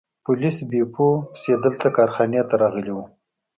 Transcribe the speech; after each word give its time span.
پولیس 0.25 0.57
بیپو 0.69 1.07
پسې 1.31 1.51
دلته 1.63 1.87
کارخانې 1.97 2.41
ته 2.49 2.55
راغلي 2.63 2.91
وو. 2.93 3.05